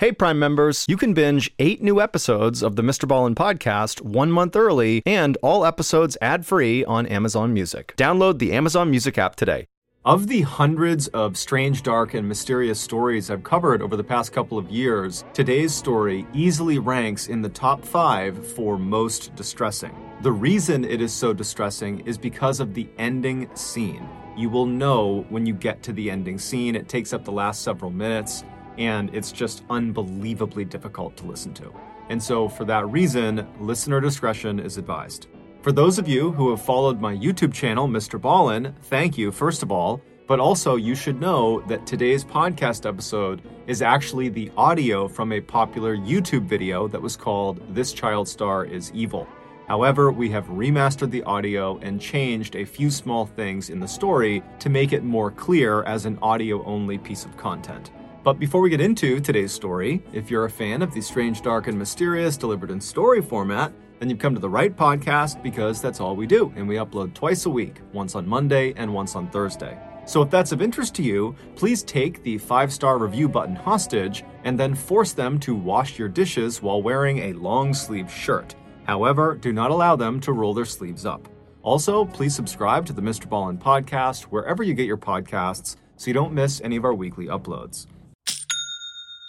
[0.00, 3.08] Hey, Prime members, you can binge eight new episodes of the Mr.
[3.08, 7.94] Ballen podcast one month early and all episodes ad free on Amazon Music.
[7.96, 9.66] Download the Amazon Music app today.
[10.04, 14.56] Of the hundreds of strange, dark, and mysterious stories I've covered over the past couple
[14.56, 19.96] of years, today's story easily ranks in the top five for most distressing.
[20.22, 24.08] The reason it is so distressing is because of the ending scene.
[24.36, 27.62] You will know when you get to the ending scene, it takes up the last
[27.62, 28.44] several minutes
[28.78, 31.72] and it's just unbelievably difficult to listen to.
[32.08, 35.26] And so, for that reason, listener discretion is advised.
[35.60, 38.18] For those of you who have followed my YouTube channel, Mr.
[38.18, 40.00] Ballen, thank you, first of all.
[40.28, 45.40] But also, you should know that today's podcast episode is actually the audio from a
[45.40, 49.26] popular YouTube video that was called This Child Star is Evil.
[49.66, 54.42] However, we have remastered the audio and changed a few small things in the story
[54.60, 57.90] to make it more clear as an audio only piece of content.
[58.24, 61.68] But before we get into today's story, if you're a fan of the strange, dark,
[61.68, 66.00] and mysterious delivered in story format, then you've come to the right podcast because that's
[66.00, 69.28] all we do, and we upload twice a week, once on Monday and once on
[69.30, 69.78] Thursday.
[70.04, 74.24] So if that's of interest to you, please take the five star review button hostage
[74.44, 78.54] and then force them to wash your dishes while wearing a long sleeve shirt.
[78.84, 81.28] However, do not allow them to roll their sleeves up.
[81.62, 83.26] Also, please subscribe to the Mr.
[83.26, 87.26] Ballen podcast wherever you get your podcasts so you don't miss any of our weekly
[87.26, 87.86] uploads.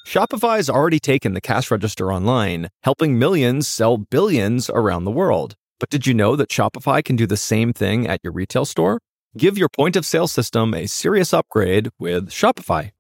[0.07, 5.55] Shopify's already taken the cash register online, helping millions sell billions around the world.
[5.79, 8.99] But did you know that Shopify can do the same thing at your retail store?
[9.37, 12.91] Give your point of sale system a serious upgrade with Shopify.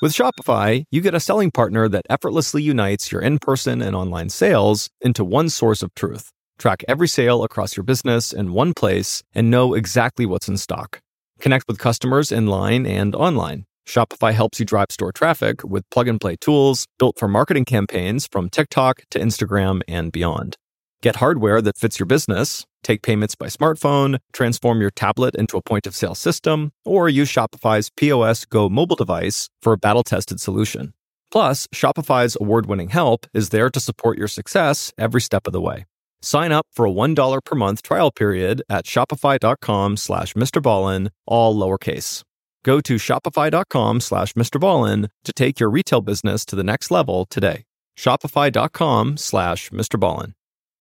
[0.00, 4.30] With Shopify, you get a selling partner that effortlessly unites your in person and online
[4.30, 6.30] sales into one source of truth.
[6.58, 11.00] Track every sale across your business in one place and know exactly what's in stock.
[11.40, 16.08] Connect with customers in line and online Shopify helps you drive store traffic with plug
[16.08, 20.56] and play tools built for marketing campaigns from TikTok to Instagram and beyond.
[21.02, 25.62] Get hardware that fits your business, take payments by smartphone, transform your tablet into a
[25.62, 30.40] point of sale system, or use Shopify's POS Go mobile device for a battle tested
[30.40, 30.92] solution.
[31.30, 35.60] Plus, Shopify's award winning help is there to support your success every step of the
[35.60, 35.84] way.
[36.22, 42.24] Sign up for a $1 per month trial period at shopify.com slash MrBallen, all lowercase.
[42.66, 47.64] Go to shopify.com slash MrBallen to take your retail business to the next level today.
[47.96, 50.32] Shopify.com slash MrBallen.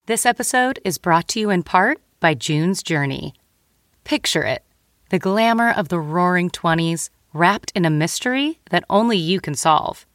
[0.06, 3.34] This episode is brought to you in part by June's Journey.
[4.03, 4.64] Picture it
[5.09, 10.06] the glamour of the roaring 20s wrapped in a mystery that only you can solve.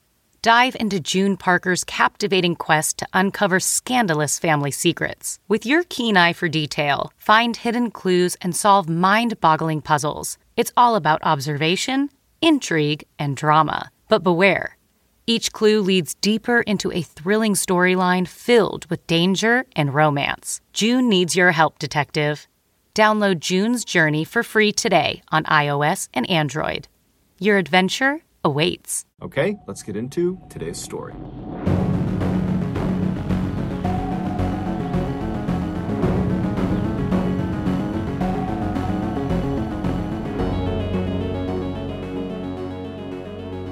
[0.43, 5.41] Dive into June Parker's captivating quest to uncover scandalous family secrets.
[5.49, 10.38] With your keen eye for detail, find hidden clues and solve mind boggling puzzles.
[10.56, 12.09] It's all about observation,
[12.41, 13.91] intrigue, and drama.
[14.09, 14.77] But beware.
[15.27, 20.61] Each clue leads deeper into a thrilling storyline filled with danger and romance.
[20.72, 22.47] June needs your help, detective.
[22.94, 26.88] Download June's Journey for free today on iOS and Android.
[27.38, 29.05] Your adventure awaits.
[29.21, 31.12] Okay, let's get into today's story.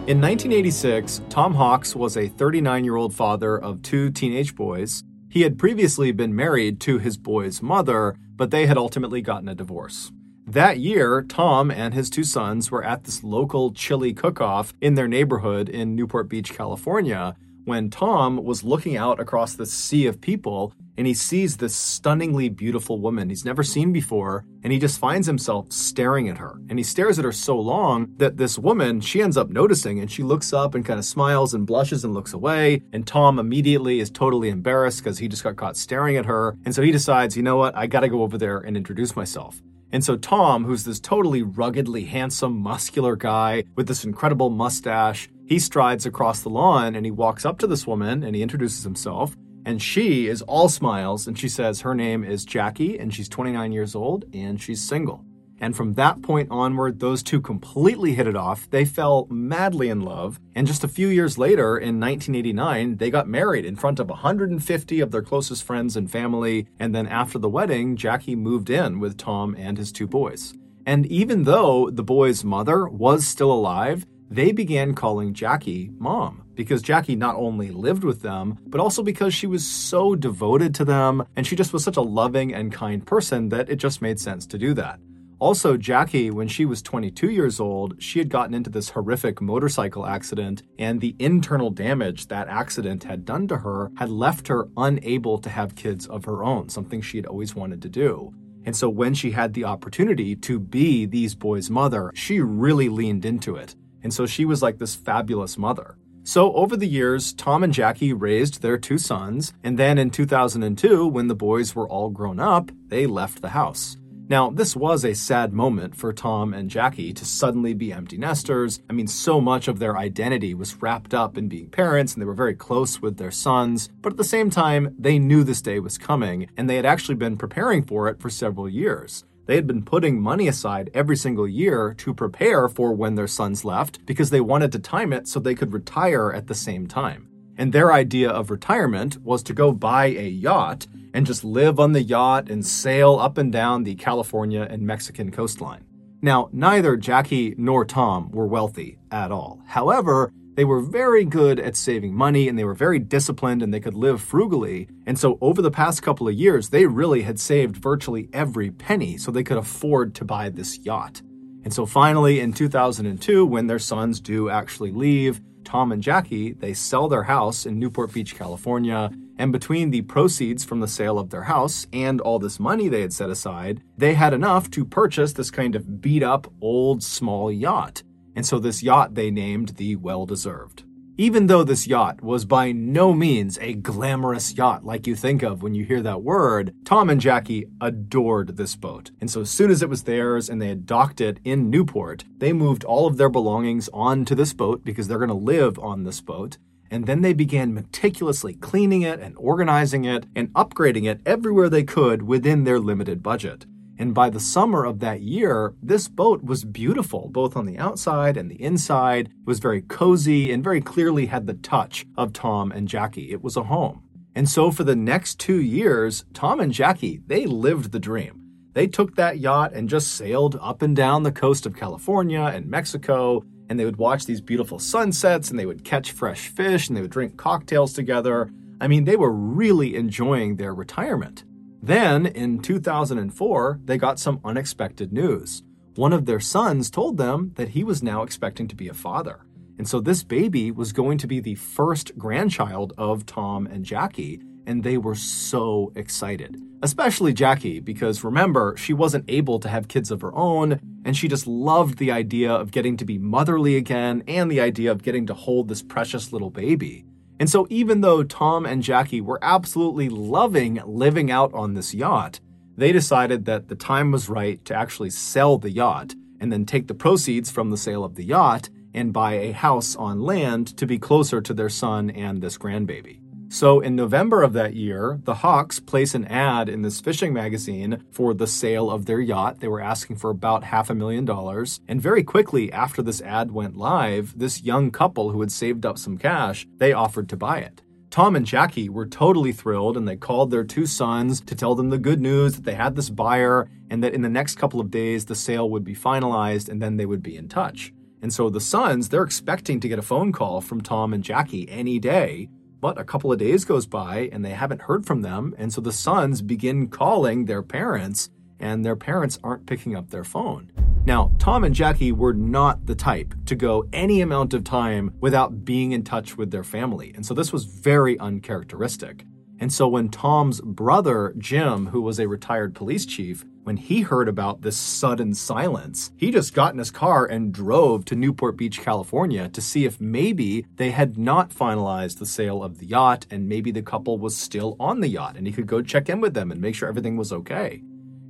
[0.06, 5.03] In 1986, Tom Hawks was a 39 year old father of two teenage boys.
[5.31, 9.54] He had previously been married to his boys' mother, but they had ultimately gotten a
[9.54, 10.12] divorce.
[10.47, 14.94] That year, Tom and his two sons were at this local chili cook off in
[14.94, 17.34] their neighborhood in Newport Beach, California,
[17.65, 22.49] when Tom was looking out across the sea of people and he sees this stunningly
[22.49, 26.59] beautiful woman he's never seen before and he just finds himself staring at her.
[26.71, 30.10] And he stares at her so long that this woman she ends up noticing and
[30.10, 32.83] she looks up and kind of smiles and blushes and looks away.
[32.93, 36.56] And Tom immediately is totally embarrassed because he just got caught staring at her.
[36.65, 37.77] And so he decides you know what?
[37.77, 39.60] I got to go over there and introduce myself.
[39.93, 45.59] And so Tom, who's this totally ruggedly handsome, muscular guy with this incredible mustache, he
[45.59, 49.36] strides across the lawn and he walks up to this woman and he introduces himself.
[49.66, 53.72] And she is all smiles and she says her name is Jackie and she's 29
[53.72, 55.25] years old and she's single.
[55.61, 58.69] And from that point onward, those two completely hit it off.
[58.69, 60.39] They fell madly in love.
[60.55, 65.01] And just a few years later, in 1989, they got married in front of 150
[65.01, 66.66] of their closest friends and family.
[66.78, 70.55] And then after the wedding, Jackie moved in with Tom and his two boys.
[70.87, 76.83] And even though the boy's mother was still alive, they began calling Jackie mom because
[76.83, 81.24] Jackie not only lived with them, but also because she was so devoted to them
[81.36, 84.47] and she just was such a loving and kind person that it just made sense
[84.47, 84.98] to do that.
[85.41, 90.06] Also, Jackie, when she was 22 years old, she had gotten into this horrific motorcycle
[90.06, 95.39] accident, and the internal damage that accident had done to her had left her unable
[95.39, 98.33] to have kids of her own, something she had always wanted to do.
[98.65, 103.24] And so, when she had the opportunity to be these boys' mother, she really leaned
[103.24, 103.74] into it.
[104.03, 105.97] And so, she was like this fabulous mother.
[106.26, 111.06] So, over the years, Tom and Jackie raised their two sons, and then in 2002,
[111.06, 113.98] when the boys were all grown up, they left the house.
[114.26, 118.80] Now, this was a sad moment for Tom and Jackie to suddenly be empty nesters.
[118.88, 122.27] I mean, so much of their identity was wrapped up in being parents, and they
[122.27, 123.91] were very close with their sons.
[124.00, 127.16] But at the same time, they knew this day was coming, and they had actually
[127.16, 129.27] been preparing for it for several years.
[129.46, 133.64] They had been putting money aside every single year to prepare for when their sons
[133.64, 137.28] left because they wanted to time it so they could retire at the same time.
[137.56, 141.92] And their idea of retirement was to go buy a yacht and just live on
[141.92, 145.84] the yacht and sail up and down the California and Mexican coastline.
[146.20, 149.60] Now, neither Jackie nor Tom were wealthy at all.
[149.66, 153.80] However, they were very good at saving money and they were very disciplined and they
[153.80, 154.89] could live frugally.
[155.06, 159.18] And so, over the past couple of years, they really had saved virtually every penny
[159.18, 161.22] so they could afford to buy this yacht.
[161.65, 166.74] And so, finally, in 2002, when their sons do actually leave, Tom and Jackie, they
[166.74, 171.30] sell their house in Newport Beach, California, and between the proceeds from the sale of
[171.30, 175.33] their house and all this money they had set aside, they had enough to purchase
[175.33, 178.03] this kind of beat up old small yacht.
[178.34, 180.84] And so this yacht they named the Well Deserved.
[181.16, 185.63] Even though this yacht was by no means a glamorous yacht like you think of
[185.63, 189.13] when you hear that word, Tom and Jackie adored this boat.
[189.21, 192.25] And so as soon as it was theirs and they had docked it in Newport,
[192.39, 196.03] they moved all of their belongings onto this boat because they're going to live on
[196.03, 196.59] this boat.
[196.91, 201.84] And then they began meticulously cleaning it and organizing it and upgrading it everywhere they
[201.84, 203.66] could within their limited budget.
[203.98, 208.36] And by the summer of that year, this boat was beautiful, both on the outside
[208.36, 209.28] and the inside.
[209.28, 213.30] It was very cozy and very clearly had the touch of Tom and Jackie.
[213.30, 214.02] It was a home.
[214.34, 218.41] And so for the next two years, Tom and Jackie, they lived the dream.
[218.72, 222.66] They took that yacht and just sailed up and down the coast of California and
[222.66, 226.96] Mexico, and they would watch these beautiful sunsets and they would catch fresh fish and
[226.96, 228.50] they would drink cocktails together.
[228.80, 231.44] I mean, they were really enjoying their retirement.
[231.84, 235.63] Then, in 2004, they got some unexpected news.
[235.97, 239.45] One of their sons told them that he was now expecting to be a father.
[239.77, 244.41] And so this baby was going to be the first grandchild of Tom and Jackie,
[244.66, 246.57] and they were so excited.
[246.83, 251.28] Especially Jackie, because remember, she wasn't able to have kids of her own, and she
[251.28, 255.27] just loved the idea of getting to be motherly again and the idea of getting
[255.27, 257.04] to hold this precious little baby.
[257.40, 262.40] And so, even though Tom and Jackie were absolutely loving living out on this yacht,
[262.76, 266.87] they decided that the time was right to actually sell the yacht and then take
[266.87, 270.87] the proceeds from the sale of the yacht and buy a house on land to
[270.87, 273.24] be closer to their son and this grandbaby.
[273.49, 278.02] So in November of that year, the Hawks place an ad in this fishing magazine
[278.11, 279.61] for the sale of their yacht.
[279.61, 281.80] They were asking for about half a million dollars.
[281.87, 285.99] And very quickly after this ad went live, this young couple who had saved up
[285.99, 287.82] some cash, they offered to buy it.
[288.11, 291.90] Tom and Jackie were totally thrilled and they called their two sons to tell them
[291.90, 294.90] the good news that they had this buyer and that in the next couple of
[294.90, 297.92] days the sale would be finalized and then they would be in touch.
[298.23, 301.68] And so the sons, they're expecting to get a phone call from Tom and Jackie
[301.68, 302.49] any day
[302.85, 305.54] but a couple of days goes by and they haven't heard from them.
[305.56, 308.28] And so the sons begin calling their parents,
[308.61, 310.70] and their parents aren't picking up their phone.
[311.06, 315.64] Now, Tom and Jackie were not the type to go any amount of time without
[315.64, 317.11] being in touch with their family.
[317.14, 319.25] And so this was very uncharacteristic.
[319.64, 324.28] And so when Tom's brother, Jim, who was a retired police chief, when he heard
[324.28, 328.83] about this sudden silence, he just got in his car and drove to Newport Beach,
[328.83, 333.49] California to see if maybe they had not finalized the sale of the yacht and
[333.49, 336.35] maybe the couple was still on the yacht and he could go check in with
[336.35, 337.83] them and make sure everything was okay.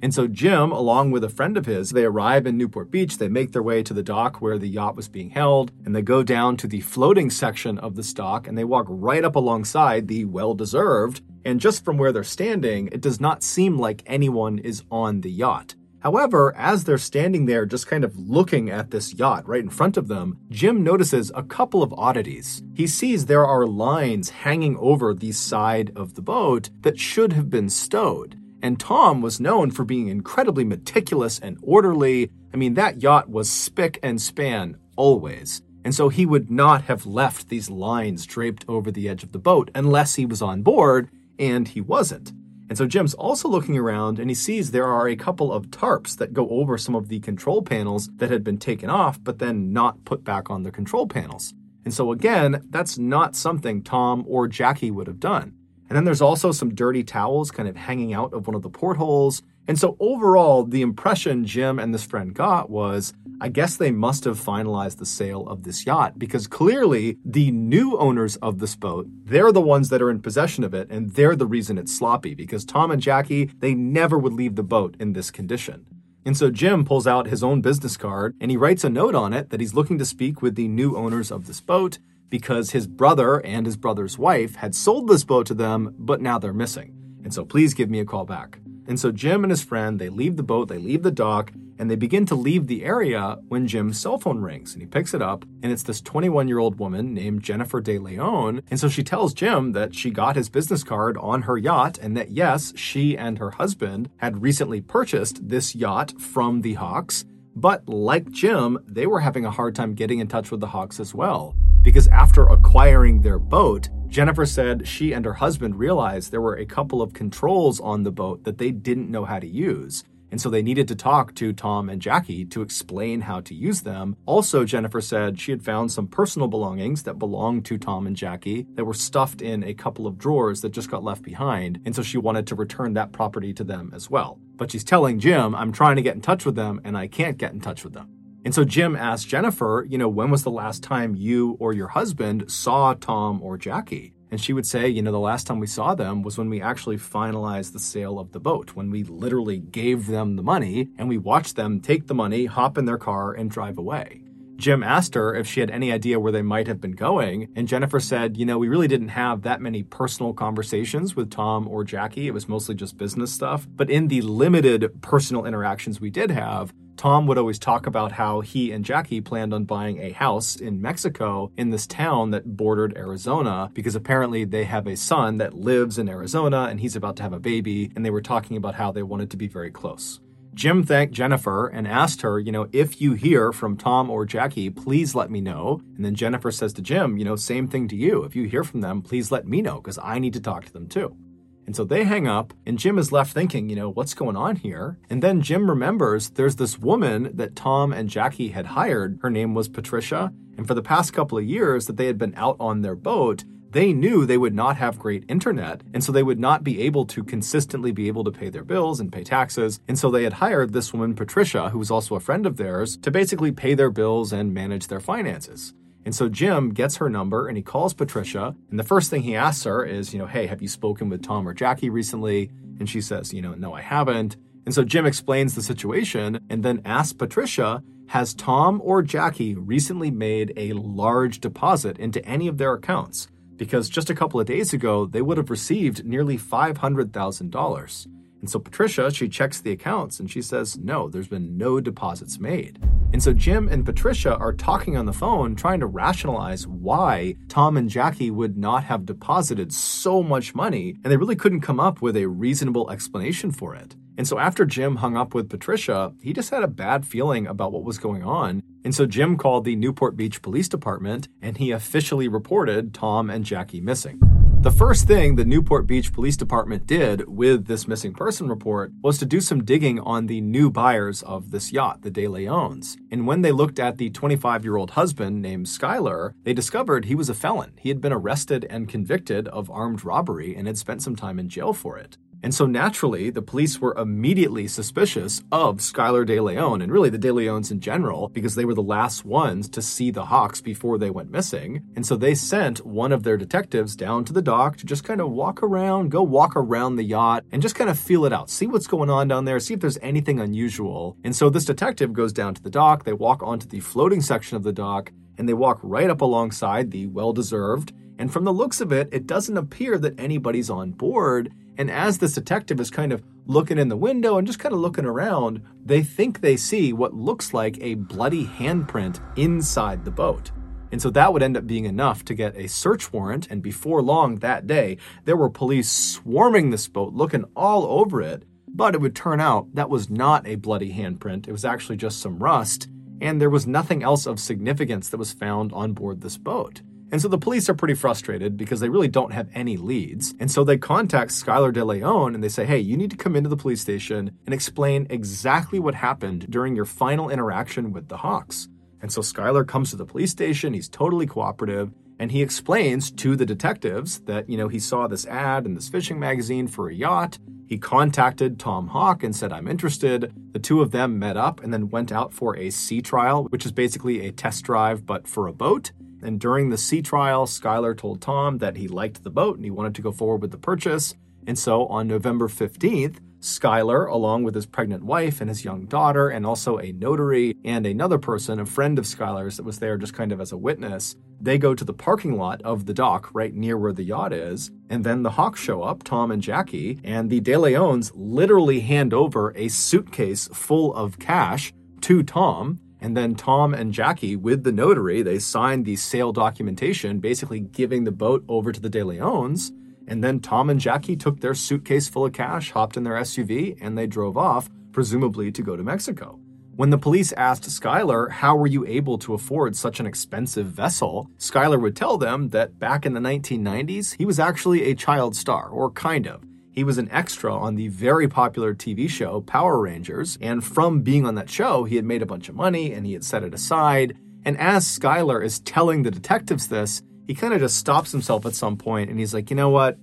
[0.05, 3.17] And so Jim, along with a friend of his, they arrive in Newport Beach.
[3.17, 6.03] They make their way to the dock where the yacht was being held, and they
[6.03, 10.07] go down to the floating section of the dock and they walk right up alongside
[10.07, 11.23] the well deserved.
[11.47, 15.31] And just from where they're standing, it does not seem like anyone is on the
[15.31, 15.75] yacht.
[16.01, 19.97] However, as they're standing there just kind of looking at this yacht right in front
[19.97, 22.63] of them, Jim notices a couple of oddities.
[22.75, 27.49] He sees there are lines hanging over the side of the boat that should have
[27.49, 28.39] been stowed.
[28.65, 32.31] And Tom was known for being incredibly meticulous and orderly.
[32.55, 35.61] I mean, that yacht was spick and span always.
[35.85, 39.39] And so he would not have left these lines draped over the edge of the
[39.39, 42.33] boat unless he was on board, and he wasn't.
[42.71, 46.17] And so Jim's also looking around and he sees there are a couple of tarps
[46.17, 49.75] that go over some of the control panels that had been taken off, but then
[49.75, 51.53] not put back on the control panels.
[51.85, 55.53] And so again, that's not something Tom or Jackie would have done.
[55.89, 58.71] And then there's also some dirty towels kind of hanging out of one of the
[58.71, 59.43] portholes.
[59.67, 64.25] And so overall, the impression Jim and this friend got was I guess they must
[64.25, 69.07] have finalized the sale of this yacht because clearly the new owners of this boat,
[69.25, 72.35] they're the ones that are in possession of it and they're the reason it's sloppy
[72.35, 75.85] because Tom and Jackie, they never would leave the boat in this condition.
[76.25, 79.33] And so Jim pulls out his own business card and he writes a note on
[79.33, 82.87] it that he's looking to speak with the new owners of this boat because his
[82.87, 86.95] brother and his brother's wife had sold this boat to them, but now they're missing.
[87.23, 88.59] And so please give me a call back.
[88.87, 91.91] And so Jim and his friend, they leave the boat, they leave the dock, and
[91.91, 95.23] they begin to leave the area when Jim's cell phone rings and he picks it
[95.23, 98.63] up and it's this 21 year old woman named Jennifer De Leon.
[98.71, 102.17] And so she tells Jim that she got his business card on her yacht and
[102.17, 107.25] that yes, she and her husband had recently purchased this yacht from the Hawks.
[107.57, 110.99] But like Jim, they were having a hard time getting in touch with the Hawks
[110.99, 111.55] as well.
[111.95, 116.67] Because after acquiring their boat, Jennifer said she and her husband realized there were a
[116.67, 120.03] couple of controls on the boat that they didn't know how to use.
[120.33, 123.83] And so they needed to talk to Tom and Jackie to explain how to use
[123.83, 124.17] them.
[124.27, 128.67] Also, Jennifer said she had found some personal belongings that belonged to Tom and Jackie
[128.75, 131.81] that were stuffed in a couple of drawers that just got left behind.
[131.85, 134.41] And so she wanted to return that property to them as well.
[134.57, 137.39] But she's telling Jim, I'm trying to get in touch with them and I can't
[137.39, 138.09] get in touch with them.
[138.45, 141.89] And so Jim asked Jennifer, you know, when was the last time you or your
[141.89, 144.13] husband saw Tom or Jackie?
[144.31, 146.61] And she would say, you know, the last time we saw them was when we
[146.61, 151.09] actually finalized the sale of the boat, when we literally gave them the money and
[151.09, 154.25] we watched them take the money, hop in their car, and drive away.
[154.57, 157.67] Jim asked her if she had any idea where they might have been going, and
[157.67, 161.83] Jennifer said, You know, we really didn't have that many personal conversations with Tom or
[161.83, 162.29] Jackie.
[162.29, 163.67] It was mostly just business stuff.
[163.69, 168.41] But in the limited personal interactions we did have, Tom would always talk about how
[168.41, 172.97] he and Jackie planned on buying a house in Mexico in this town that bordered
[172.97, 177.23] Arizona because apparently they have a son that lives in Arizona and he's about to
[177.23, 180.21] have a baby, and they were talking about how they wanted to be very close.
[180.55, 184.71] Jim thanked Jennifer and asked her, you know, if you hear from Tom or Jackie,
[184.71, 185.83] please let me know.
[185.97, 188.23] And then Jennifer says to Jim, you know, same thing to you.
[188.23, 190.73] If you hear from them, please let me know because I need to talk to
[190.73, 191.17] them too.
[191.67, 194.57] And so they hang up, and Jim is left thinking, you know, what's going on
[194.57, 194.99] here?
[195.09, 199.19] And then Jim remembers there's this woman that Tom and Jackie had hired.
[199.23, 200.33] Her name was Patricia.
[200.57, 203.45] And for the past couple of years that they had been out on their boat,
[203.75, 207.05] they knew they would not have great internet, and so they would not be able
[207.07, 209.81] to consistently be able to pay their bills and pay taxes.
[209.89, 212.97] And so they had hired this woman, Patricia, who was also a friend of theirs,
[212.99, 215.75] to basically pay their bills and manage their finances.
[216.05, 218.55] And so Jim gets her number and he calls Patricia.
[218.71, 221.23] And the first thing he asks her is, you know, hey, have you spoken with
[221.23, 222.51] Tom or Jackie recently?
[222.79, 224.37] And she says, you know, no, I haven't.
[224.67, 230.11] And so Jim explains the situation and then asks Patricia, has Tom or Jackie recently
[230.11, 233.29] made a large deposit into any of their accounts?
[233.57, 238.07] Because just a couple of days ago, they would have received nearly $500,000.
[238.41, 242.39] And so Patricia, she checks the accounts and she says, no, there's been no deposits
[242.39, 242.79] made.
[243.15, 247.77] And so Jim and Patricia are talking on the phone, trying to rationalize why Tom
[247.77, 252.03] and Jackie would not have deposited so much money, and they really couldn't come up
[252.03, 253.95] with a reasonable explanation for it.
[254.19, 257.71] And so after Jim hung up with Patricia, he just had a bad feeling about
[257.71, 258.65] what was going on.
[258.85, 263.45] And so Jim called the Newport Beach Police Department and he officially reported Tom and
[263.45, 264.34] Jackie missing.
[264.65, 269.19] The first thing the Newport Beach Police Department did with this missing person report was
[269.19, 272.97] to do some digging on the new buyers of this yacht, the De Leons.
[273.11, 277.15] And when they looked at the 25 year old husband named Skylar, they discovered he
[277.15, 277.75] was a felon.
[277.79, 281.51] He had been arrested and convicted of armed robbery and had spent some time in
[281.51, 282.17] jail for it.
[282.45, 287.17] And so naturally, the police were immediately suspicious of Skylar De Leon and really the
[287.17, 290.99] De Leons in general because they were the last ones to see the Hawks before
[290.99, 291.81] they went missing.
[291.97, 295.23] And so they sent one of their detectives down to the dock to just kind
[295.23, 298.51] of walk around, go walk around the yacht and just kind of feel it out,
[298.51, 301.17] see what's going on down there, see if there's anything unusual.
[301.25, 304.59] And so this detective goes down to the dock, they walk onto the floating section
[304.59, 307.95] of the dock, and they walk right up alongside the well deserved.
[308.19, 311.55] And from the looks of it, it doesn't appear that anybody's on board.
[311.77, 314.81] And as this detective is kind of looking in the window and just kind of
[314.81, 320.51] looking around, they think they see what looks like a bloody handprint inside the boat.
[320.93, 323.49] And so that would end up being enough to get a search warrant.
[323.51, 328.45] And before long that day, there were police swarming this boat, looking all over it.
[328.69, 332.21] But it would turn out that was not a bloody handprint, it was actually just
[332.21, 332.89] some rust.
[333.21, 336.83] And there was nothing else of significance that was found on board this boat.
[337.15, 340.35] And so the police are pretty frustrated because they really don't have any leads.
[340.41, 343.37] And so they contact Skylar De Leon and they say, hey, you need to come
[343.37, 348.17] into the police station and explain exactly what happened during your final interaction with the
[348.17, 348.69] Hawks.
[349.01, 353.37] And so Skylar comes to the police station, he's totally cooperative, and he explains to
[353.37, 356.95] the detectives that, you know, he saw this ad in this fishing magazine for a
[356.97, 357.39] yacht.
[357.69, 360.33] He contacted Tom Hawk and said, I'm interested.
[360.51, 363.65] The two of them met up and then went out for a sea trial, which
[363.65, 365.93] is basically a test drive, but for a boat.
[366.25, 369.71] And during the sea trial, Skylar told Tom that he liked the boat and he
[369.71, 371.15] wanted to go forward with the purchase.
[371.47, 376.31] And so on November 15th, Skylar, along with his pregnant wife and his young daughter,
[376.31, 380.15] and also a notary and another person, a friend of Skylar's that was there just
[380.15, 383.53] kind of as a witness, they go to the parking lot of the dock right
[383.53, 384.71] near where the yacht is.
[384.89, 389.13] And then the Hawks show up, Tom and Jackie, and the De Leons literally hand
[389.13, 392.81] over a suitcase full of cash to Tom.
[393.05, 398.05] And then Tom and Jackie, with the notary, they signed the sale documentation, basically giving
[398.05, 399.73] the boat over to the De Leons.
[400.09, 403.77] And then Tom and Jackie took their suitcase full of cash, hopped in their SUV,
[403.79, 406.41] and they drove off, presumably to go to Mexico.
[406.77, 411.29] When the police asked Skylar, how were you able to afford such an expensive vessel?
[411.37, 415.69] Skylar would tell them that back in the 1990s, he was actually a child star,
[415.69, 416.43] or kind of.
[416.75, 421.25] He was an extra on the very popular TV show Power Rangers, and from being
[421.25, 423.55] on that show, he had made a bunch of money and he had set it
[423.55, 424.19] aside.
[424.45, 428.57] And as Skylar is telling the detectives this, he kind of just stops himself at
[428.57, 429.97] some point and he's like, you know what?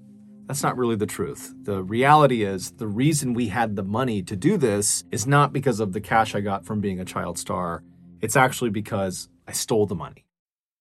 [0.48, 1.54] That's not really the truth.
[1.63, 5.82] The reality is, the reason we had the money to do this is not because
[5.82, 7.84] of the cash I got from being a child star.
[8.22, 10.25] It's actually because I stole the money.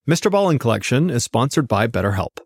[0.08, 0.30] Mr.
[0.30, 2.38] Ballen Collection is sponsored by BetterHelp.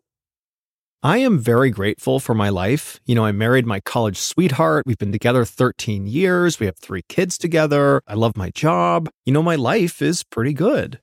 [1.05, 2.99] I am very grateful for my life.
[3.05, 4.85] You know, I married my college sweetheart.
[4.87, 6.59] We've been together 13 years.
[6.59, 8.01] We have three kids together.
[8.07, 9.11] I love my job.
[9.27, 11.01] You know, my life is pretty good.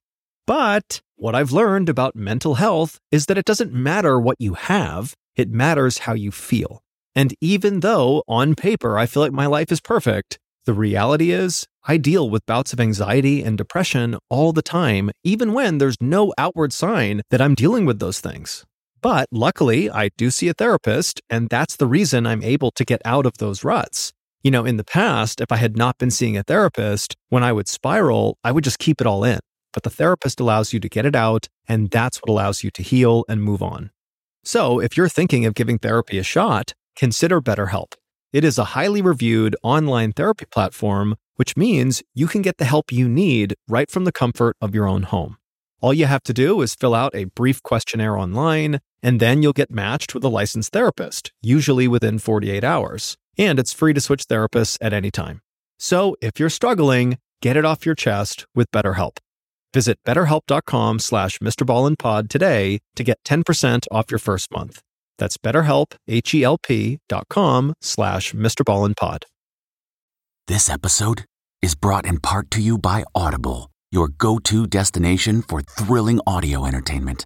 [0.48, 5.14] But what I've learned about mental health is that it doesn't matter what you have,
[5.36, 6.82] it matters how you feel.
[7.14, 11.68] And even though on paper I feel like my life is perfect, the reality is
[11.84, 16.34] I deal with bouts of anxiety and depression all the time, even when there's no
[16.40, 18.66] outward sign that I'm dealing with those things.
[19.02, 23.02] But luckily, I do see a therapist, and that's the reason I'm able to get
[23.04, 24.14] out of those ruts.
[24.44, 27.52] You know, in the past, if I had not been seeing a therapist, when I
[27.52, 29.40] would spiral, I would just keep it all in.
[29.74, 32.84] But the therapist allows you to get it out, and that's what allows you to
[32.84, 33.92] heal and move on.
[34.44, 37.94] So, if you're thinking of giving therapy a shot, consider BetterHelp.
[38.34, 42.92] It is a highly reviewed online therapy platform, which means you can get the help
[42.92, 45.38] you need right from the comfort of your own home.
[45.82, 49.54] All you have to do is fill out a brief questionnaire online, and then you'll
[49.54, 53.18] get matched with a licensed therapist, usually within 48 hours.
[53.38, 55.42] And it's free to switch therapists at any time.
[55.80, 59.18] So if you're struggling, get it off your chest with BetterHelp.
[59.74, 64.82] Visit betterhelp.com slash MrBallenPod today to get 10% off your first month.
[65.18, 69.24] That's betterhelp, H-E-L-P dot com slash MrBallenPod.
[70.48, 71.26] This episode
[71.62, 77.26] is brought in part to you by Audible, your go-to destination for thrilling audio entertainment.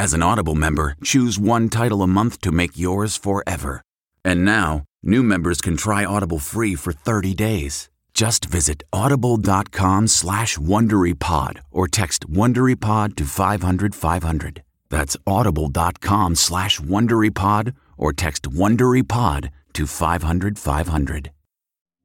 [0.00, 3.82] as an Audible member, choose one title a month to make yours forever.
[4.24, 7.90] And now, new members can try Audible free for 30 days.
[8.14, 14.62] Just visit audible.com slash WonderyPod or text WonderyPod to 500, 500.
[14.88, 21.30] That's audible.com slash WonderyPod or text WonderyPod to 500, 500.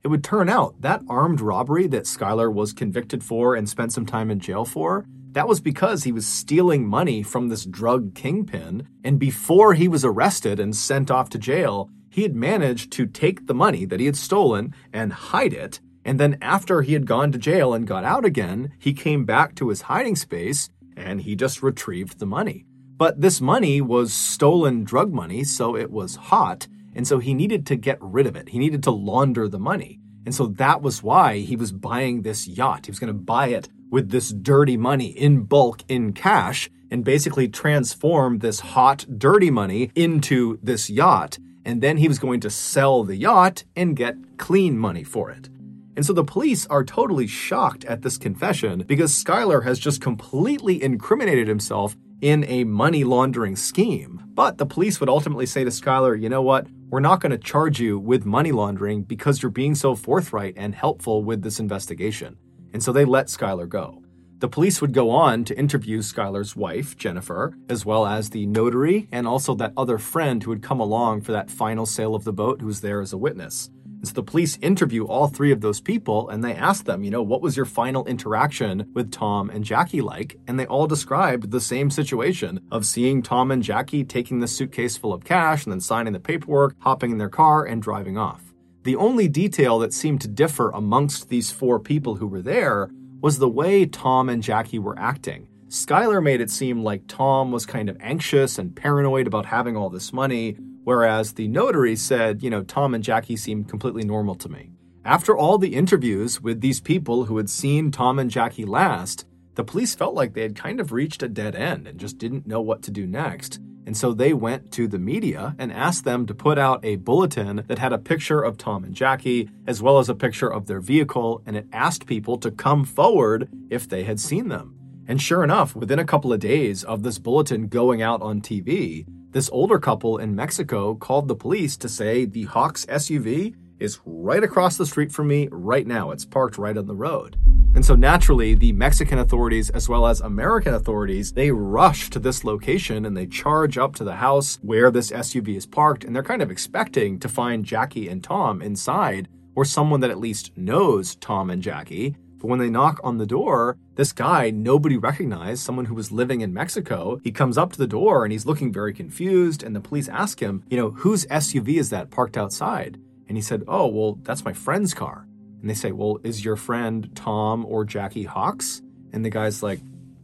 [0.04, 4.06] It would turn out that armed robbery that Skylar was convicted for and spent some
[4.06, 5.06] time in jail for,
[5.36, 8.88] that was because he was stealing money from this drug kingpin.
[9.04, 13.46] And before he was arrested and sent off to jail, he had managed to take
[13.46, 15.82] the money that he had stolen and hide it.
[16.06, 19.56] And then after he had gone to jail and got out again, he came back
[19.56, 22.66] to his hiding space and he just retrieved the money.
[22.96, 26.70] But this money was stolen drug money, so it was hot.
[26.96, 28.48] And so he needed to get rid of it.
[28.48, 30.00] He needed to launder the money.
[30.26, 32.86] And so that was why he was buying this yacht.
[32.86, 37.04] He was going to buy it with this dirty money in bulk in cash and
[37.04, 41.38] basically transform this hot, dirty money into this yacht.
[41.64, 45.50] And then he was going to sell the yacht and get clean money for it.
[45.96, 50.84] And so the police are totally shocked at this confession because Skylar has just completely
[50.84, 54.22] incriminated himself in a money laundering scheme.
[54.34, 56.68] But the police would ultimately say to Skylar, you know what?
[56.90, 60.76] We're not going to charge you with money laundering because you're being so forthright and
[60.76, 62.38] helpful with this investigation.
[62.76, 64.04] And so they let Skylar go.
[64.40, 69.08] The police would go on to interview Skylar's wife, Jennifer, as well as the notary
[69.14, 72.34] and also that other friend who had come along for that final sale of the
[72.34, 73.70] boat who was there as a witness.
[73.86, 77.12] And so the police interview all three of those people and they ask them, you
[77.12, 80.38] know, what was your final interaction with Tom and Jackie like?
[80.46, 84.98] And they all described the same situation of seeing Tom and Jackie taking the suitcase
[84.98, 88.55] full of cash and then signing the paperwork, hopping in their car, and driving off.
[88.86, 93.40] The only detail that seemed to differ amongst these four people who were there was
[93.40, 95.48] the way Tom and Jackie were acting.
[95.70, 99.90] Skylar made it seem like Tom was kind of anxious and paranoid about having all
[99.90, 104.50] this money, whereas the notary said, you know, Tom and Jackie seemed completely normal to
[104.50, 104.70] me.
[105.04, 109.64] After all the interviews with these people who had seen Tom and Jackie last, the
[109.64, 112.62] police felt like they had kind of reached a dead end and just didn't know
[112.62, 113.60] what to do next.
[113.86, 117.64] And so they went to the media and asked them to put out a bulletin
[117.68, 120.80] that had a picture of Tom and Jackie, as well as a picture of their
[120.80, 124.76] vehicle, and it asked people to come forward if they had seen them.
[125.08, 129.06] And sure enough, within a couple of days of this bulletin going out on TV,
[129.32, 134.44] this older couple in Mexico called the police to say the Hawks SUV is right
[134.44, 136.12] across the street from me right now.
[136.12, 137.38] It's parked right on the road.
[137.76, 142.46] And so naturally, the Mexican authorities as well as American authorities, they rush to this
[142.46, 146.24] location and they charge up to the house where this SUV is parked and they're
[146.24, 151.16] kind of expecting to find Jackie and Tom inside or someone that at least knows
[151.16, 152.16] Tom and Jackie.
[152.38, 156.42] But when they knock on the door, this guy nobody recognized, someone who was living
[156.42, 159.64] in Mexico, he comes up to the door and he's looking very confused.
[159.64, 163.00] And the police ask him, you know, whose SUV is that parked outside?
[163.28, 165.28] And he said, oh, well, that's my friend's car.
[165.66, 168.84] And they say, Well, is your friend Tom or Jackie Hawks?
[169.12, 169.80] And the guy's like,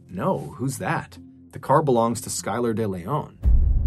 [0.08, 1.18] No, who's that?
[1.50, 3.38] The car belongs to Skylar De Leon.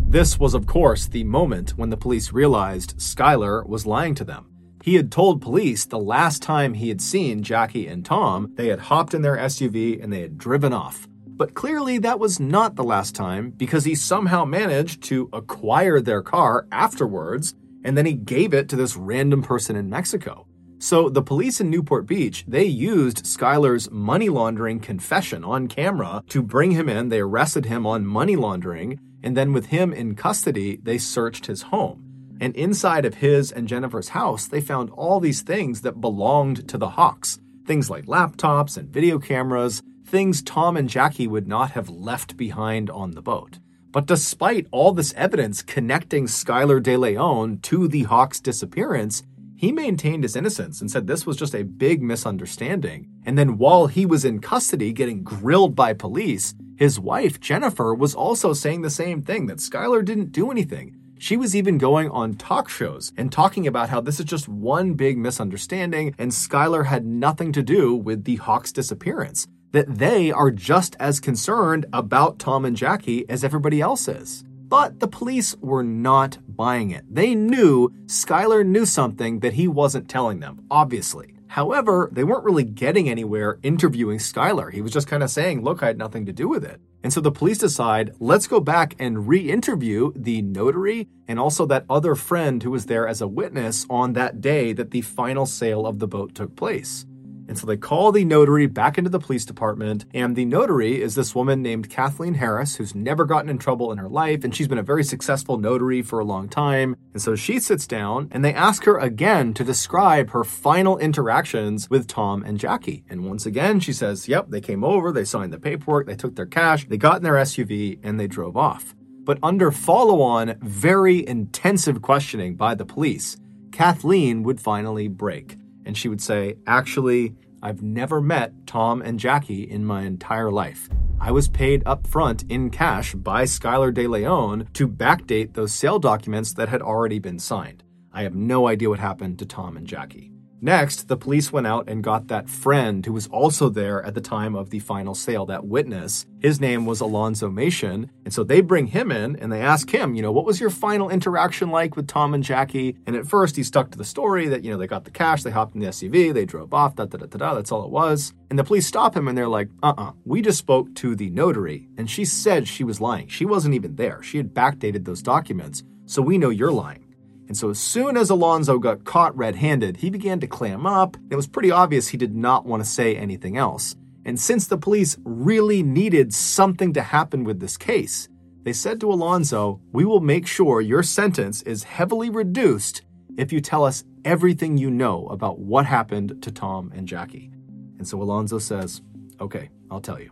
[0.06, 4.50] This was, of course, the moment when the police realized Skylar was lying to them.
[4.84, 8.80] He had told police the last time he had seen Jackie and Tom, they had
[8.82, 11.08] hopped in their SUV and they had driven off.
[11.26, 16.22] But clearly, that was not the last time because he somehow managed to acquire their
[16.22, 20.48] car afterwards and then he gave it to this random person in Mexico.
[20.80, 26.42] So the police in Newport Beach, they used Skylar's money laundering confession on camera to
[26.42, 27.10] bring him in.
[27.10, 31.62] They arrested him on money laundering, and then with him in custody, they searched his
[31.62, 32.02] home.
[32.42, 36.78] And inside of his and Jennifer's house, they found all these things that belonged to
[36.78, 37.40] the Hawks.
[37.66, 42.90] Things like laptops and video cameras, things Tom and Jackie would not have left behind
[42.90, 43.60] on the boat.
[43.96, 49.24] But despite all this evidence connecting Skylar De Leon to the Hawks' disappearance,
[49.56, 53.08] he maintained his innocence and said this was just a big misunderstanding.
[53.26, 58.14] And then while he was in custody getting grilled by police, his wife, Jennifer, was
[58.14, 60.98] also saying the same thing that Skylar didn't do anything.
[61.18, 64.96] She was even going on talk shows and talking about how this is just one
[64.96, 69.48] big misunderstanding and Skylar had nothing to do with the Hawks' disappearance.
[69.76, 74.46] That they are just as concerned about Tom and Jackie as everybody else is.
[74.48, 77.04] But the police were not buying it.
[77.14, 81.34] They knew Skylar knew something that he wasn't telling them, obviously.
[81.48, 84.72] However, they weren't really getting anywhere interviewing Skylar.
[84.72, 86.80] He was just kind of saying, look, I had nothing to do with it.
[87.04, 91.66] And so the police decide, let's go back and re interview the notary and also
[91.66, 95.46] that other friend who was there as a witness on that day that the final
[95.46, 97.06] sale of the boat took place.
[97.48, 100.06] And so they call the notary back into the police department.
[100.14, 103.98] And the notary is this woman named Kathleen Harris, who's never gotten in trouble in
[103.98, 104.44] her life.
[104.44, 106.96] And she's been a very successful notary for a long time.
[107.14, 111.90] And so she sits down and they ask her again to describe her final interactions
[111.90, 113.04] with Tom and Jackie.
[113.10, 116.36] And once again, she says, Yep, they came over, they signed the paperwork, they took
[116.36, 118.96] their cash, they got in their SUV, and they drove off.
[119.24, 123.38] But under follow on, very intensive questioning by the police,
[123.72, 129.64] Kathleen would finally break and she would say, Actually, I've never met Tom and Jackie
[129.64, 130.90] in my entire life.
[131.20, 135.98] I was paid up front in cash by Skylar De Leon to backdate those sale
[135.98, 137.84] documents that had already been signed.
[138.14, 140.35] I have no idea what happened to Tom and Jackie.
[140.62, 144.22] Next, the police went out and got that friend who was also there at the
[144.22, 146.26] time of the final sale, that witness.
[146.40, 148.10] His name was Alonzo Machain.
[148.24, 150.70] And so they bring him in and they ask him, you know, what was your
[150.70, 152.96] final interaction like with Tom and Jackie?
[153.06, 155.44] And at first he stuck to the story that, you know, they got the cash,
[155.44, 157.84] they hopped in the SUV, they drove off, da da da da da, that's all
[157.84, 158.34] it was.
[158.50, 160.10] And the police stop him and they're like, uh uh-uh.
[160.10, 163.28] uh, we just spoke to the notary and she said she was lying.
[163.28, 164.24] She wasn't even there.
[164.24, 165.84] She had backdated those documents.
[166.06, 167.05] So we know you're lying.
[167.48, 171.16] And so, as soon as Alonzo got caught red handed, he began to clam up.
[171.30, 173.96] It was pretty obvious he did not want to say anything else.
[174.26, 178.28] And since the police really needed something to happen with this case,
[178.64, 183.04] they said to Alonzo, We will make sure your sentence is heavily reduced
[183.38, 187.52] if you tell us everything you know about what happened to Tom and Jackie.
[188.00, 189.04] And so Alonzo says,
[189.40, 190.32] Okay, I'll tell you.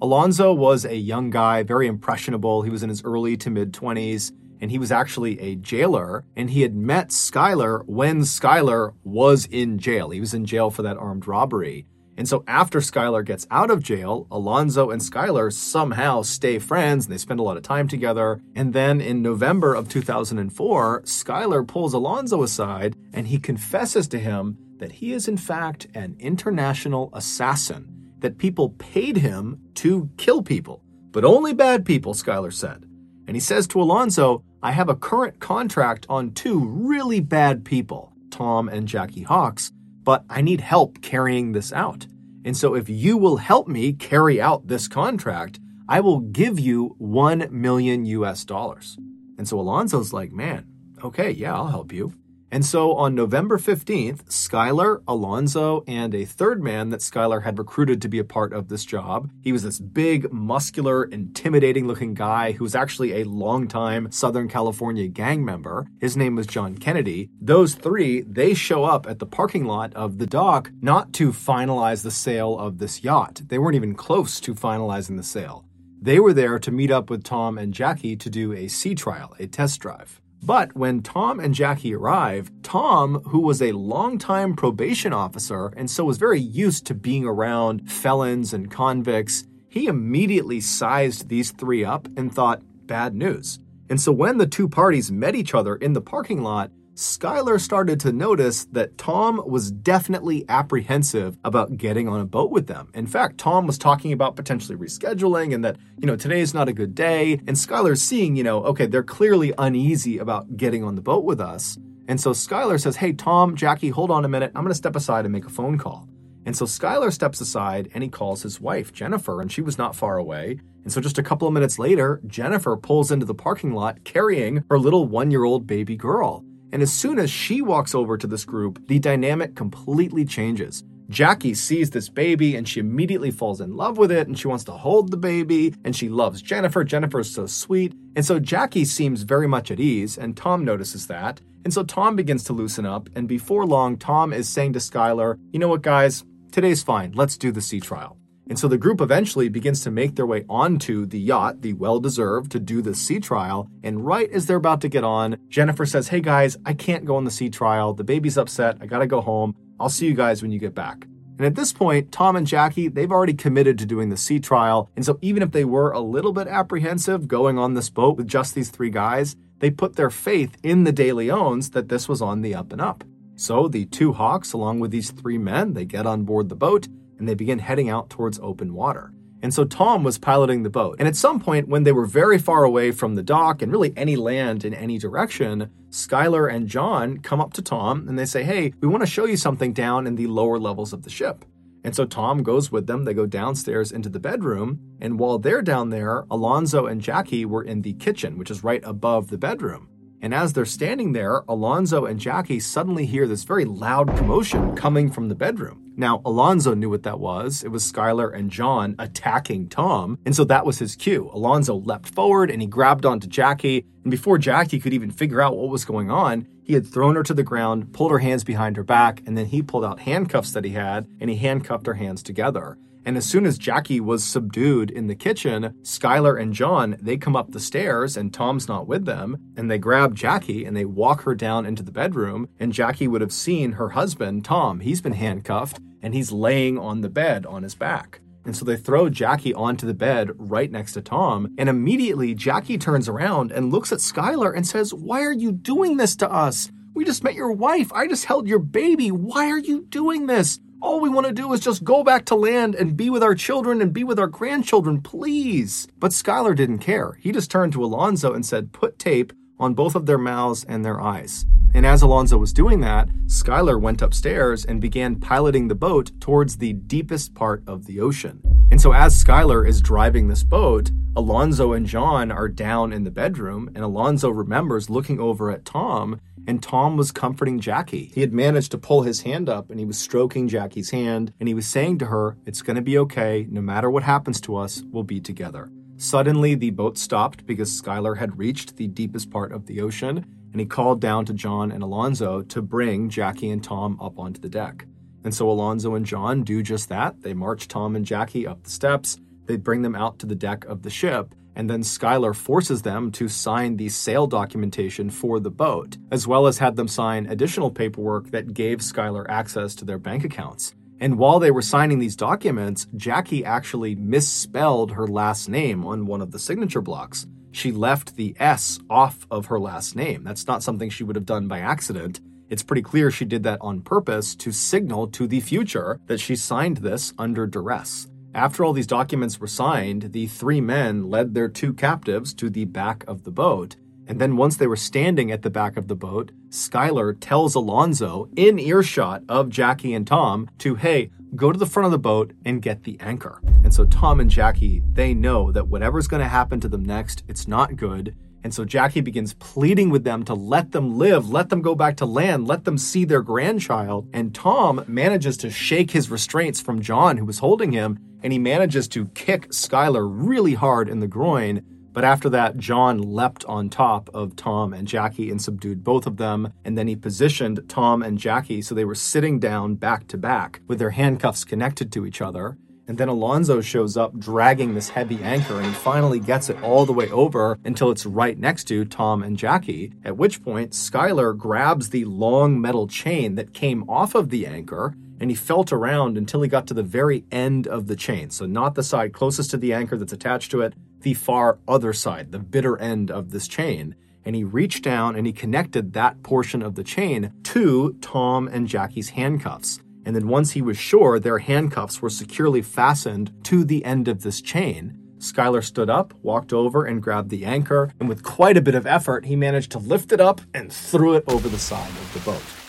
[0.00, 2.62] Alonzo was a young guy, very impressionable.
[2.62, 6.24] He was in his early to mid 20s, and he was actually a jailer.
[6.36, 10.10] And he had met Skylar when Skylar was in jail.
[10.10, 11.84] He was in jail for that armed robbery.
[12.16, 17.12] And so after Skylar gets out of jail, Alonzo and Skylar somehow stay friends and
[17.12, 18.40] they spend a lot of time together.
[18.54, 24.58] And then in November of 2004, Skylar pulls Alonzo aside and he confesses to him
[24.76, 30.84] that he is in fact an international assassin, that people paid him to kill people,
[31.10, 32.84] but only bad people, Skylar said.
[33.26, 38.12] And he says to Alonzo, I have a current contract on two really bad people,
[38.30, 39.72] Tom and Jackie Hawks
[40.04, 42.06] but I need help carrying this out.
[42.44, 46.94] And so if you will help me carry out this contract, I will give you
[46.98, 48.96] 1 million US dollars.
[49.38, 50.66] And so Alonzo's like, man,
[51.04, 52.12] okay, yeah, I'll help you.
[52.52, 58.02] And so on November 15th, Skylar, Alonzo, and a third man that Skylar had recruited
[58.02, 59.30] to be a part of this job.
[59.40, 65.08] He was this big, muscular, intimidating looking guy who was actually a longtime Southern California
[65.08, 65.86] gang member.
[65.98, 67.30] His name was John Kennedy.
[67.40, 72.02] Those three, they show up at the parking lot of the dock not to finalize
[72.02, 73.40] the sale of this yacht.
[73.46, 75.64] They weren't even close to finalizing the sale.
[76.02, 79.34] They were there to meet up with Tom and Jackie to do a sea trial,
[79.38, 80.21] a test drive.
[80.44, 86.04] But when Tom and Jackie arrive, Tom, who was a longtime probation officer and so
[86.04, 92.08] was very used to being around felons and convicts, he immediately sized these three up
[92.16, 93.60] and thought, bad news.
[93.88, 97.98] And so when the two parties met each other in the parking lot, Skylar started
[98.00, 102.90] to notice that Tom was definitely apprehensive about getting on a boat with them.
[102.92, 106.68] In fact, Tom was talking about potentially rescheduling and that, you know, today is not
[106.68, 107.40] a good day.
[107.46, 111.40] And Skylar's seeing, you know, okay, they're clearly uneasy about getting on the boat with
[111.40, 111.78] us.
[112.08, 114.52] And so Skylar says, Hey, Tom, Jackie, hold on a minute.
[114.54, 116.06] I'm going to step aside and make a phone call.
[116.44, 119.96] And so Skylar steps aside and he calls his wife, Jennifer, and she was not
[119.96, 120.60] far away.
[120.82, 124.64] And so just a couple of minutes later, Jennifer pulls into the parking lot carrying
[124.68, 126.44] her little one year old baby girl.
[126.72, 130.84] And as soon as she walks over to this group, the dynamic completely changes.
[131.08, 134.64] Jackie sees this baby and she immediately falls in love with it and she wants
[134.64, 136.84] to hold the baby and she loves Jennifer.
[136.84, 137.92] Jennifer's so sweet.
[138.16, 141.40] And so Jackie seems very much at ease and Tom notices that.
[141.64, 143.10] And so Tom begins to loosen up.
[143.14, 146.24] And before long, Tom is saying to Skylar, you know what, guys?
[146.50, 147.12] Today's fine.
[147.12, 148.16] Let's do the sea trial.
[148.52, 151.98] And so the group eventually begins to make their way onto the yacht, the well
[152.00, 153.70] deserved, to do the sea trial.
[153.82, 157.16] And right as they're about to get on, Jennifer says, Hey guys, I can't go
[157.16, 157.94] on the sea trial.
[157.94, 158.76] The baby's upset.
[158.82, 159.56] I gotta go home.
[159.80, 161.06] I'll see you guys when you get back.
[161.38, 164.90] And at this point, Tom and Jackie, they've already committed to doing the sea trial.
[164.96, 168.28] And so even if they were a little bit apprehensive going on this boat with
[168.28, 172.20] just these three guys, they put their faith in the De Leons that this was
[172.20, 173.02] on the up and up.
[173.34, 176.86] So the two Hawks, along with these three men, they get on board the boat
[177.22, 179.12] and they begin heading out towards open water.
[179.42, 180.96] And so Tom was piloting the boat.
[180.98, 183.92] And at some point, when they were very far away from the dock and really
[183.96, 188.42] any land in any direction, Skylar and John come up to Tom and they say,
[188.42, 191.44] Hey, we want to show you something down in the lower levels of the ship.
[191.84, 193.04] And so Tom goes with them.
[193.04, 194.80] They go downstairs into the bedroom.
[195.00, 198.82] And while they're down there, Alonzo and Jackie were in the kitchen, which is right
[198.84, 199.88] above the bedroom.
[200.20, 205.08] And as they're standing there, Alonzo and Jackie suddenly hear this very loud commotion coming
[205.08, 205.81] from the bedroom.
[205.96, 207.62] Now, Alonzo knew what that was.
[207.62, 210.18] It was Skylar and John attacking Tom.
[210.24, 211.30] And so that was his cue.
[211.32, 213.86] Alonzo leapt forward and he grabbed onto Jackie.
[214.02, 217.22] And before Jackie could even figure out what was going on, he had thrown her
[217.24, 220.52] to the ground, pulled her hands behind her back, and then he pulled out handcuffs
[220.52, 222.78] that he had and he handcuffed her hands together.
[223.04, 227.34] And as soon as Jackie was subdued in the kitchen, Skylar and John, they come
[227.34, 231.22] up the stairs and Tom's not with them, and they grab Jackie and they walk
[231.22, 235.14] her down into the bedroom, and Jackie would have seen her husband, Tom, he's been
[235.14, 238.20] handcuffed and he's laying on the bed on his back.
[238.44, 241.54] And so they throw Jackie onto the bed right next to Tom.
[241.58, 245.96] And immediately Jackie turns around and looks at Skylar and says, Why are you doing
[245.96, 246.70] this to us?
[246.94, 247.92] We just met your wife.
[247.92, 249.10] I just held your baby.
[249.10, 250.58] Why are you doing this?
[250.82, 253.36] All we want to do is just go back to land and be with our
[253.36, 255.86] children and be with our grandchildren, please.
[255.96, 257.12] But Skylar didn't care.
[257.20, 260.84] He just turned to Alonzo and said, Put tape on both of their mouths and
[260.84, 261.46] their eyes.
[261.72, 266.56] And as Alonzo was doing that, Skylar went upstairs and began piloting the boat towards
[266.56, 268.42] the deepest part of the ocean.
[268.72, 273.10] And so as Skylar is driving this boat, Alonzo and John are down in the
[273.12, 278.10] bedroom, and Alonzo remembers looking over at Tom and Tom was comforting Jackie.
[278.14, 281.48] He had managed to pull his hand up and he was stroking Jackie's hand and
[281.48, 283.46] he was saying to her, It's going to be okay.
[283.50, 285.70] No matter what happens to us, we'll be together.
[285.96, 290.60] Suddenly, the boat stopped because Skylar had reached the deepest part of the ocean and
[290.60, 294.48] he called down to John and Alonzo to bring Jackie and Tom up onto the
[294.48, 294.86] deck.
[295.24, 297.22] And so Alonzo and John do just that.
[297.22, 300.64] They march Tom and Jackie up the steps, they bring them out to the deck
[300.66, 305.50] of the ship, and then Skylar forces them to sign the sale documentation for the
[305.50, 309.98] boat, as well as had them sign additional paperwork that gave Skylar access to their
[309.98, 310.74] bank accounts.
[311.00, 316.20] And while they were signing these documents, Jackie actually misspelled her last name on one
[316.20, 317.26] of the signature blocks.
[317.50, 320.22] She left the S off of her last name.
[320.22, 322.20] That's not something she would have done by accident.
[322.48, 326.36] It's pretty clear she did that on purpose to signal to the future that she
[326.36, 328.06] signed this under duress.
[328.34, 332.64] After all these documents were signed, the three men led their two captives to the
[332.64, 333.76] back of the boat.
[334.06, 338.30] And then once they were standing at the back of the boat, Skylar tells Alonso,
[338.34, 342.32] in earshot of Jackie and Tom, to, hey, go to the front of the boat
[342.46, 343.40] and get the anchor.
[343.64, 347.24] And so Tom and Jackie, they know that whatever's going to happen to them next,
[347.28, 348.16] it's not good.
[348.44, 351.96] And so Jackie begins pleading with them to let them live, let them go back
[351.98, 354.08] to land, let them see their grandchild.
[354.12, 358.38] And Tom manages to shake his restraints from John, who was holding him, and he
[358.38, 361.62] manages to kick Skylar really hard in the groin.
[361.92, 366.16] But after that, John leapt on top of Tom and Jackie and subdued both of
[366.16, 366.52] them.
[366.64, 370.60] And then he positioned Tom and Jackie so they were sitting down back to back
[370.66, 372.56] with their handcuffs connected to each other.
[372.88, 376.84] And then Alonso shows up dragging this heavy anchor and he finally gets it all
[376.84, 379.92] the way over until it's right next to Tom and Jackie.
[380.04, 384.94] At which point, Skylar grabs the long metal chain that came off of the anchor
[385.22, 388.28] and he felt around until he got to the very end of the chain.
[388.28, 391.92] So, not the side closest to the anchor that's attached to it, the far other
[391.92, 393.94] side, the bitter end of this chain.
[394.24, 398.66] And he reached down and he connected that portion of the chain to Tom and
[398.66, 399.78] Jackie's handcuffs.
[400.04, 404.24] And then, once he was sure their handcuffs were securely fastened to the end of
[404.24, 408.60] this chain, Skylar stood up, walked over, and grabbed the anchor, and with quite a
[408.60, 411.88] bit of effort, he managed to lift it up and threw it over the side
[411.90, 412.61] of the boat.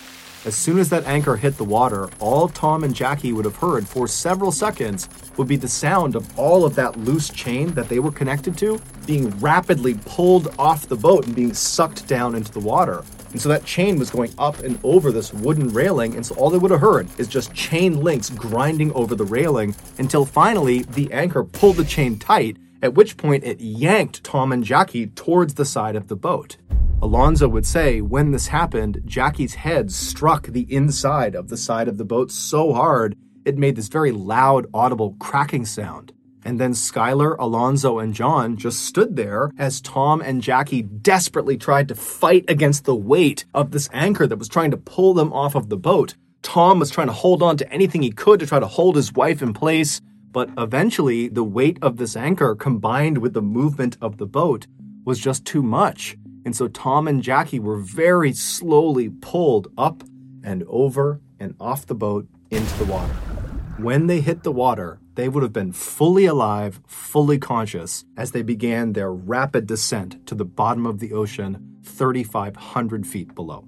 [0.46, 3.88] As soon as that anchor hit the water, all Tom and Jackie would have heard
[3.88, 8.00] for several seconds would be the sound of all of that loose chain that they
[8.00, 12.60] were connected to being rapidly pulled off the boat and being sucked down into the
[12.60, 13.06] water.
[13.32, 16.50] And so that chain was going up and over this wooden railing, and so all
[16.50, 21.12] they would have heard is just chain links grinding over the railing until finally the
[21.14, 25.66] anchor pulled the chain tight, at which point it yanked Tom and Jackie towards the
[25.66, 26.58] side of the boat.
[27.04, 31.98] Alonso would say when this happened, Jackie's head struck the inside of the side of
[31.98, 36.14] the boat so hard it made this very loud, audible cracking sound.
[36.46, 41.90] And then Skylar, Alonso, and John just stood there as Tom and Jackie desperately tried
[41.90, 45.56] to fight against the weight of this anchor that was trying to pull them off
[45.56, 46.16] of the boat.
[46.42, 49.12] Tom was trying to hold on to anything he could to try to hold his
[49.12, 50.00] wife in place,
[50.32, 54.68] but eventually the weight of this anchor combined with the movement of the boat
[55.04, 56.16] was just too much.
[56.46, 60.04] And so Tom and Jackie were very slowly pulled up
[60.44, 63.14] and over and off the boat into the water.
[63.78, 68.42] When they hit the water, they would have been fully alive, fully conscious, as they
[68.42, 73.66] began their rapid descent to the bottom of the ocean, 3,500 feet below.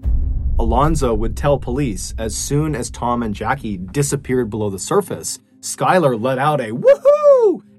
[0.57, 6.19] Alonso would tell police as soon as Tom and Jackie disappeared below the surface, Skylar
[6.19, 7.24] let out a woohoo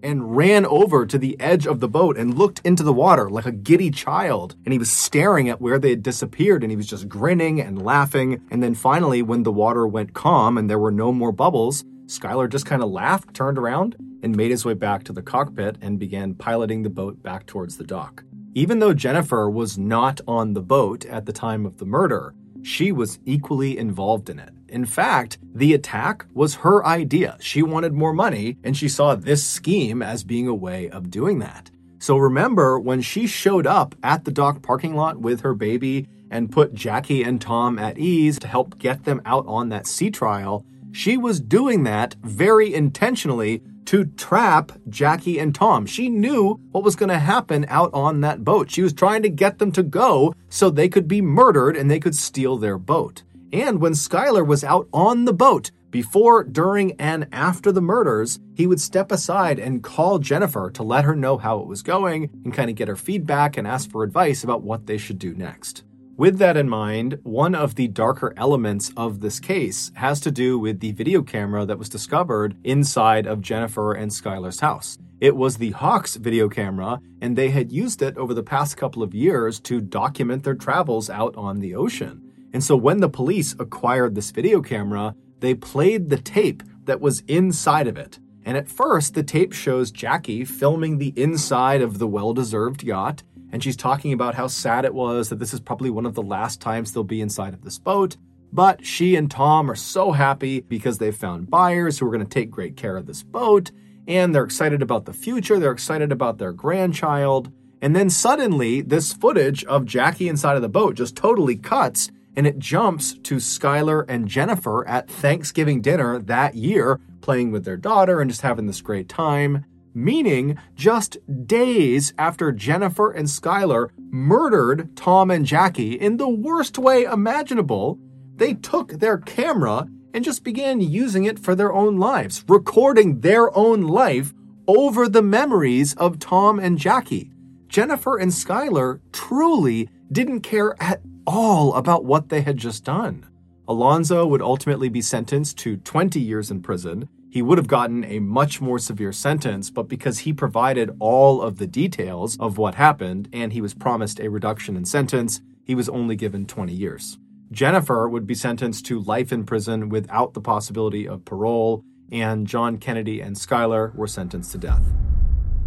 [0.07, 3.45] and ran over to the edge of the boat and looked into the water like
[3.45, 4.55] a giddy child.
[4.64, 7.85] And he was staring at where they had disappeared and he was just grinning and
[7.85, 8.40] laughing.
[8.51, 12.49] And then finally, when the water went calm and there were no more bubbles, Skylar
[12.49, 15.99] just kind of laughed, turned around, and made his way back to the cockpit and
[15.99, 18.23] began piloting the boat back towards the dock.
[18.55, 22.92] Even though Jennifer was not on the boat at the time of the murder, she
[22.92, 24.51] was equally involved in it.
[24.69, 27.37] In fact, the attack was her idea.
[27.40, 31.38] She wanted more money, and she saw this scheme as being a way of doing
[31.38, 31.71] that.
[31.99, 36.53] So remember when she showed up at the dock parking lot with her baby and
[36.53, 40.64] put Jackie and Tom at ease to help get them out on that sea trial,
[40.92, 45.87] she was doing that very intentionally to trap Jackie and Tom.
[45.87, 48.70] She knew what was going to happen out on that boat.
[48.70, 52.01] She was trying to get them to go so they could be murdered and they
[52.01, 53.22] could steal their boat.
[53.53, 58.66] And when Skylar was out on the boat, before, during, and after the murders, he
[58.66, 62.53] would step aside and call Jennifer to let her know how it was going and
[62.53, 65.84] kind of get her feedback and ask for advice about what they should do next.
[66.19, 70.59] With that in mind, one of the darker elements of this case has to do
[70.59, 74.97] with the video camera that was discovered inside of Jennifer and Skylar's house.
[75.21, 79.03] It was the Hawks video camera, and they had used it over the past couple
[79.03, 82.23] of years to document their travels out on the ocean.
[82.55, 87.25] And so when the police acquired this video camera, they played the tape that was
[87.29, 88.19] inside of it.
[88.47, 93.23] And at first, the tape shows Jackie filming the inside of the well deserved yacht
[93.57, 96.20] and she's talking about how sad it was that this is probably one of the
[96.20, 98.18] last times they'll be inside of this boat.
[98.52, 102.28] But she and Tom are so happy because they've found buyers who are going to
[102.28, 103.70] take great care of this boat,
[104.07, 107.50] and they're excited about the future, they're excited about their grandchild.
[107.80, 112.46] And then suddenly, this footage of Jackie inside of the boat just totally cuts and
[112.46, 118.20] it jumps to Skylar and Jennifer at Thanksgiving dinner that year, playing with their daughter
[118.20, 119.64] and just having this great time
[119.97, 121.16] meaning just
[121.47, 127.99] days after Jennifer and Skylar murdered Tom and Jackie in the worst way imaginable,
[128.36, 133.57] they took their camera and just began using it for their own lives, recording their
[133.57, 134.34] own life
[134.68, 137.32] over the memories of Tom and Jackie.
[137.68, 143.26] Jennifer and Skylar truly didn't care at all about what they had just done.
[143.66, 148.18] Alonso would ultimately be sentenced to 20 years in prison, he would have gotten a
[148.18, 153.28] much more severe sentence, but because he provided all of the details of what happened
[153.30, 157.18] and he was promised a reduction in sentence, he was only given 20 years.
[157.53, 162.78] Jennifer would be sentenced to life in prison without the possibility of parole, and John
[162.78, 165.05] Kennedy and Skylar were sentenced to death.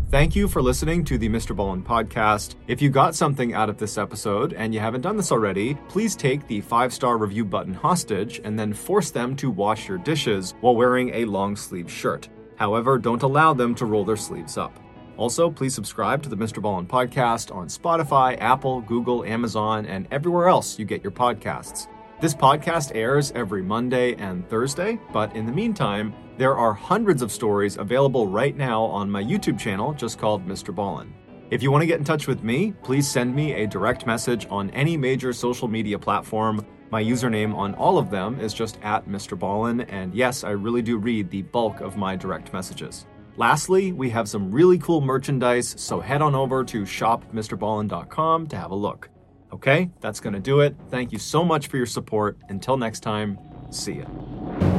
[0.09, 1.55] Thank you for listening to the Mr.
[1.55, 2.55] Ballen podcast.
[2.67, 6.15] If you got something out of this episode and you haven't done this already, please
[6.15, 10.55] take the five star review button hostage and then force them to wash your dishes
[10.61, 12.27] while wearing a long sleeve shirt.
[12.55, 14.79] However, don't allow them to roll their sleeves up.
[15.15, 16.59] Also, please subscribe to the Mr.
[16.59, 21.87] Ballen podcast on Spotify, Apple, Google, Amazon, and everywhere else you get your podcasts.
[22.21, 27.31] This podcast airs every Monday and Thursday, but in the meantime, there are hundreds of
[27.31, 30.75] stories available right now on my YouTube channel just called Mr.
[30.75, 31.13] Ballen.
[31.49, 34.45] If you want to get in touch with me, please send me a direct message
[34.49, 36.65] on any major social media platform.
[36.91, 39.39] My username on all of them is just at Mr.
[39.39, 43.05] Ballen, and yes, I really do read the bulk of my direct messages.
[43.37, 48.71] Lastly, we have some really cool merchandise, so head on over to shopmrballen.com to have
[48.71, 49.09] a look.
[49.51, 50.75] Okay, that's to do it.
[50.89, 52.37] Thank you so much for your support.
[52.49, 53.39] Until next time,
[53.71, 54.78] see ya.